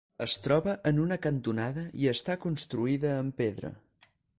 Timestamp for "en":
0.91-1.01